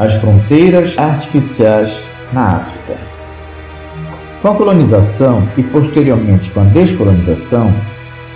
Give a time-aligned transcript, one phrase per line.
[0.00, 1.92] as fronteiras artificiais
[2.32, 2.96] na África.
[4.40, 7.70] Com a colonização e posteriormente com a descolonização,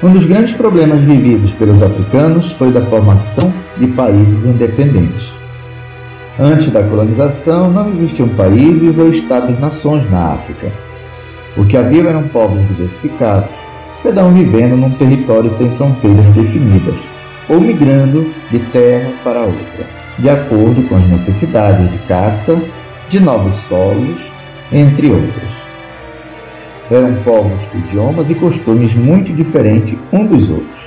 [0.03, 5.33] um dos grandes problemas vividos pelos africanos foi da formação de países independentes.
[6.39, 10.71] Antes da colonização, não existiam países ou estados-nações na África.
[11.57, 13.55] O que havia eram povos diversificados,
[14.03, 16.99] cada um vivendo num território sem fronteiras definidas,
[17.49, 22.61] ou migrando de terra para outra, de acordo com as necessidades de caça,
[23.09, 24.33] de novos solos,
[24.73, 25.65] entre outros.
[26.91, 30.85] Eram povos com idiomas e costumes muito diferentes um dos outros,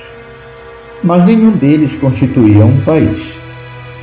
[1.02, 3.38] mas nenhum deles constituía um país,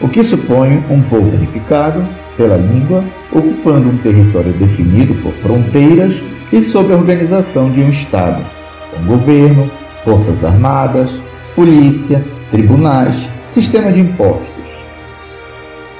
[0.01, 2.05] o que supõe um povo unificado
[2.35, 8.43] pela língua, ocupando um território definido por fronteiras e sob a organização de um Estado,
[8.91, 9.69] com governo,
[10.03, 11.19] forças armadas,
[11.55, 13.17] polícia, tribunais,
[13.47, 14.54] sistema de impostos.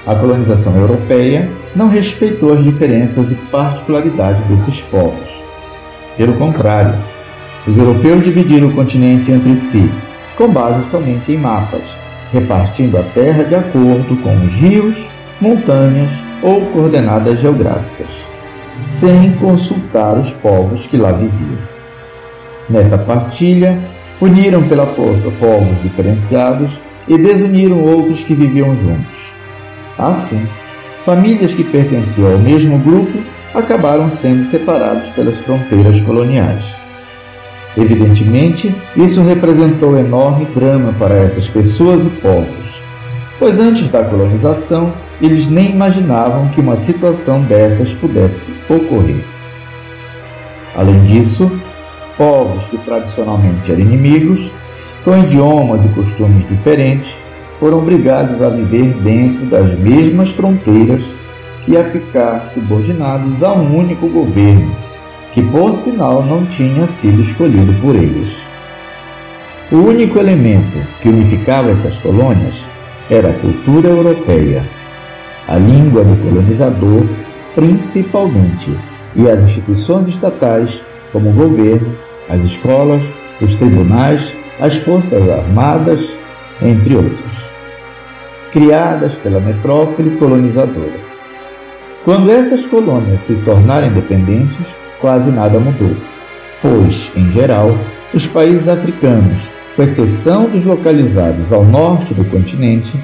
[0.06, 5.40] A colonização europeia não respeitou as diferenças e particularidades desses povos.
[6.16, 6.94] Pelo contrário,
[7.68, 9.90] os europeus dividiram o continente entre si,
[10.38, 11.82] com base somente em mapas,
[12.32, 15.08] repartindo a terra de acordo com os rios,
[15.42, 16.12] montanhas
[16.44, 18.10] ou coordenadas geográficas,
[18.88, 21.58] sem consultar os povos que lá viviam.
[22.70, 23.80] Nessa partilha,
[24.22, 29.25] uniram pela força povos diferenciados e desuniram outros que viviam juntos.
[29.98, 30.46] Assim,
[31.06, 33.18] famílias que pertenciam ao mesmo grupo
[33.54, 36.66] acabaram sendo separados pelas fronteiras coloniais.
[37.78, 42.82] Evidentemente, isso representou enorme drama para essas pessoas e povos,
[43.38, 49.24] pois antes da colonização eles nem imaginavam que uma situação dessas pudesse ocorrer.
[50.76, 51.50] Além disso,
[52.18, 54.52] povos que tradicionalmente eram inimigos,
[55.04, 57.16] com idiomas e costumes diferentes,
[57.60, 61.04] foram obrigados a viver dentro das mesmas fronteiras
[61.68, 64.72] e a ficar subordinados a um único governo,
[65.34, 68.38] que por sinal não tinha sido escolhido por eles.
[69.72, 72.66] O único elemento que unificava essas colônias
[73.10, 74.64] era a cultura europeia,
[75.48, 77.04] a língua do colonizador,
[77.56, 78.78] principalmente,
[79.16, 81.96] e as instituições estatais, como o governo,
[82.30, 83.02] as escolas,
[83.42, 86.10] os tribunais, as forças armadas,
[86.62, 87.45] entre outros,
[88.56, 90.98] criadas pela metrópole colonizadora.
[92.06, 94.66] Quando essas colônias se tornaram independentes,
[95.02, 95.94] quase nada mudou,
[96.62, 97.76] pois, em geral,
[98.14, 102.98] os países africanos, com exceção dos localizados ao norte do continente,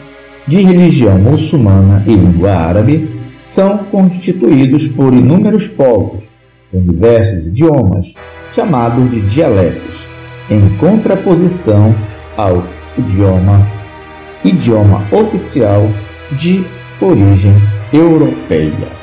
[0.47, 3.09] de religião muçulmana e língua árabe,
[3.44, 6.23] são constituídos por inúmeros povos,
[6.72, 8.13] com diversos idiomas,
[8.56, 10.07] chamados de dialetos,
[10.50, 11.94] em contraposição
[12.38, 12.63] ao
[12.97, 13.81] idioma,
[14.44, 15.88] idioma oficial
[16.31, 16.63] de
[17.02, 17.56] origem
[17.94, 19.00] europeia.